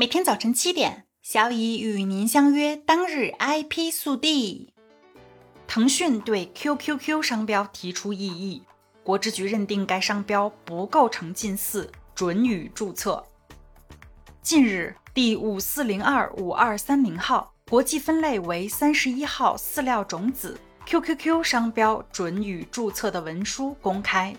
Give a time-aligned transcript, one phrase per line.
[0.00, 4.72] 每天早晨七点，小乙与您相约当日 IP 速递。
[5.66, 8.62] 腾讯对 QQQ 商标提出异议，
[9.04, 13.22] 国之局认定该商标不构成近似，准予注册。
[14.40, 24.34] 近日，第五四零二五二三零号，国际分类为三十一号饲料种子 QQQ 商标准予注册的文书公开。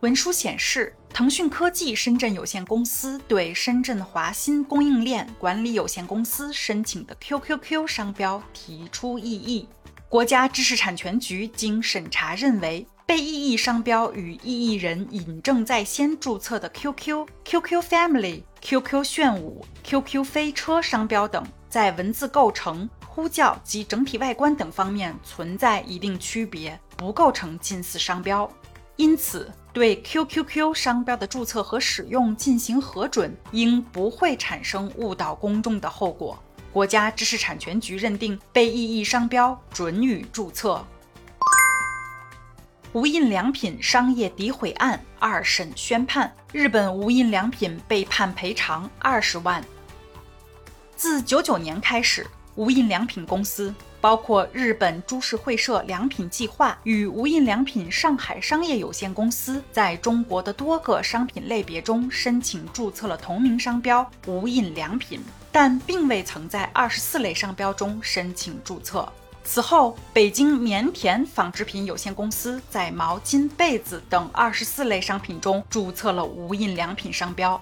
[0.00, 9.68] 文书显示，腾讯科技深圳有限公司对深圳华新供应链管理有限公司申请的 QQQ 商标提出异议。
[10.08, 28.48] 国家知识产权局经审查认为，被异议商标与异议人尹正在先注册的 QQ、QQ Family、QQ 炫舞、QQ 飞车商标等，在文字构成、呼叫及整体外观等方面存在一定区别，不构成近似商标。
[28.98, 36.36] 因此，对 QQQ 商标的注册和使用进行核准，应不会产生误导公众的后果。
[36.72, 40.84] 国家知识产权局认定被异议商标准予注册。
[42.92, 49.64] 无印良品商业诋毁案二审宣判，日本无印良品被判赔偿二十万。
[50.96, 52.26] 自九九年开始，
[52.58, 53.74] 无印良品公司。
[54.00, 65.20] 包括日本株式会社良品计划与无印良品上海商业有限公司在中国的多个商品类别中申请注册了同名商标“无印良品”，
[65.50, 69.10] 但并未曾在二十四类商标中申请注册。
[69.42, 77.60] 此后，北京棉田纺织品有限公司在毛巾、被子等二十四类商品中注册了“无印良品”商标。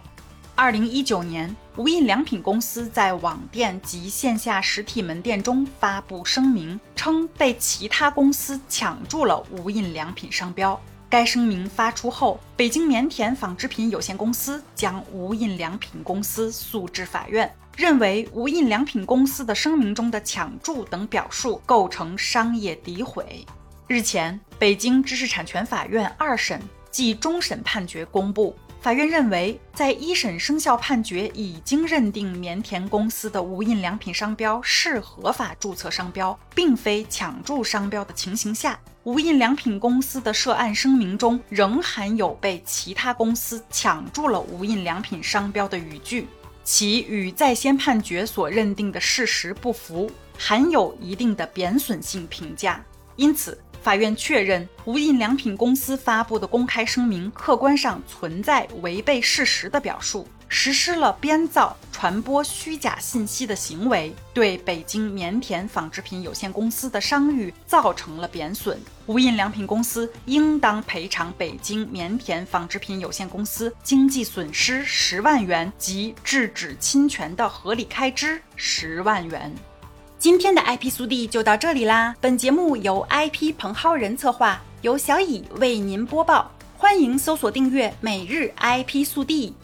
[0.59, 10.81] 二零一九年，无印良品公司在网店及线下实体门店中发布声明，称被其他公司抢注了无印良品商标。
[11.11, 23.45] 该声明发出后，北京棉田纺织品有限公司将无印良品公司诉至法院，认为无印良品公司的声明中的抢注等表述构成商业诋毁。
[23.87, 26.59] 日前，北京知识产权法院二审
[26.91, 28.57] 暨终审判决公布。
[28.87, 46.29] 法院认为，在一审生效判决已经认定棉田公司的无印良品商标是合法注册商标，并非抢注商标的情形下，无印良品公司的涉案声明中仍含有被其他公司抢注了无印良品商标的语句，
[46.63, 50.09] 其与在先判决所认定的事实不符，
[50.39, 52.81] 含有一定的贬损性评价，
[53.17, 53.61] 因此。
[53.87, 68.77] 法院确认，无印良品公司发布的公开声明客观上存在违背事实的表述，实施了编造、传播虚假信息的行为，对北京棉田纺织品有限公司的商誉造成了贬损。
[69.07, 79.55] 无印良品公司应当赔偿北京棉田纺织品有限公司经济损失十万元及制止侵权的合理开支十万元。
[80.27, 82.13] 今天的 IP 速递就到这里啦！
[82.21, 86.51] 本节目由 IP 彭浩人策划，由小乙为您播报。
[86.77, 89.55] 欢迎搜索订阅每日 IP 速递。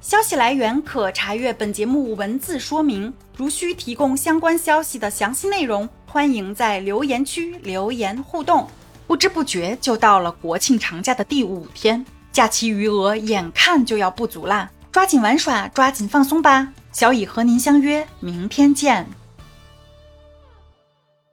[0.00, 3.12] 消息来源可查阅本节目文字说明。
[3.36, 8.68] 如需提供相关消息的详细内容，欢迎在留言区留言互动。
[9.08, 16.68] 不知不觉就到了国庆长假的第五天，假期余额眼看就要不足啦，抓紧玩耍，抓紧放松吧！
[16.92, 19.04] 小乙和您相约明天见。